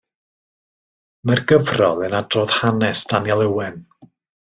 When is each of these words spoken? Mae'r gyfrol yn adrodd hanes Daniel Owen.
Mae'r 1.29 1.41
gyfrol 1.51 2.01
yn 2.07 2.15
adrodd 2.21 2.55
hanes 2.61 3.05
Daniel 3.13 3.45
Owen. 3.49 3.79